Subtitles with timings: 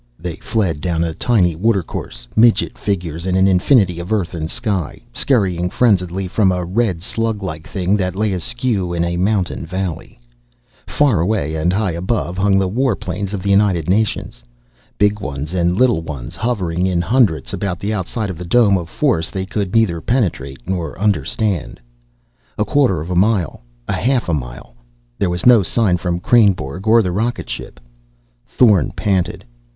[0.17, 4.49] They fled down a tiny water course, midget figures in an infinity of earth and
[4.49, 9.63] sky, scurrying frenziedly from a red slug like thing that lay askew in a mountain
[9.63, 10.19] valley.
[10.87, 14.41] Far away and high above hung the war planes of the United Nations.
[14.97, 18.89] Big ones and little ones, hovering in hundreds about the outside of the dome of
[18.89, 21.79] force they could neither penetrate nor understand.
[22.57, 23.61] A quarter of a mile.
[23.87, 24.73] Half a mile.
[25.19, 27.79] There was no sign from Kreynborg or the rocket ship.
[28.47, 29.45] Thorn panted.